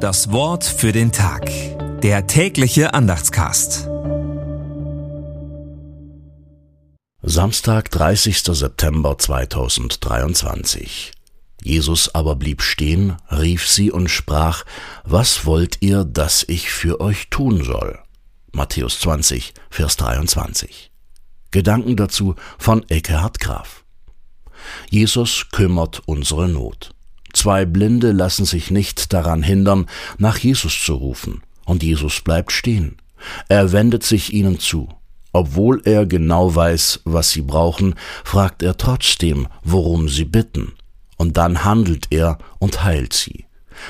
[0.00, 1.50] Das Wort für den Tag.
[2.00, 3.86] Der tägliche Andachtscast.
[7.20, 8.38] Samstag, 30.
[8.44, 11.12] September 2023.
[11.62, 14.64] Jesus aber blieb stehen, rief sie und sprach,
[15.04, 17.98] Was wollt ihr, dass ich für euch tun soll?
[18.52, 20.90] Matthäus 20, Vers 23.
[21.50, 23.84] Gedanken dazu von Eckhard Graf.
[24.88, 26.94] Jesus kümmert unsere Not.
[27.40, 29.86] Zwei Blinde lassen sich nicht daran hindern,
[30.18, 32.98] nach Jesus zu rufen, und Jesus bleibt stehen.
[33.48, 34.90] Er wendet sich ihnen zu.
[35.32, 37.94] Obwohl er genau weiß, was sie brauchen,
[38.24, 40.72] fragt er trotzdem, worum sie bitten,
[41.16, 43.46] und dann handelt er und heilt sie.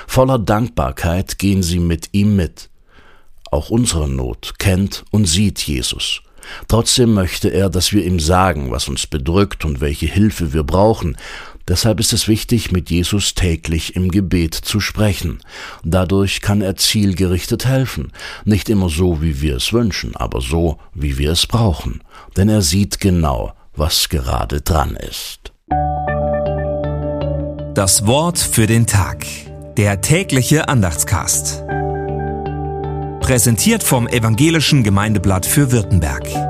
[0.07, 2.71] Voller Dankbarkeit gehen sie mit ihm mit.
[3.51, 6.23] Auch unsere Not kennt und sieht Jesus.
[6.69, 11.17] Trotzdem möchte er, dass wir ihm sagen, was uns bedrückt und welche Hilfe wir brauchen,
[11.71, 15.39] Deshalb ist es wichtig, mit Jesus täglich im Gebet zu sprechen.
[15.85, 18.11] Dadurch kann er zielgerichtet helfen,
[18.45, 22.03] nicht immer so, wie wir es wünschen, aber so, wie wir es brauchen,
[22.37, 25.53] denn er sieht genau, was gerade dran ist.
[27.75, 29.25] Das Wort für den Tag.
[29.77, 31.63] Der tägliche Andachtscast.
[33.21, 36.50] Präsentiert vom Evangelischen Gemeindeblatt für Württemberg.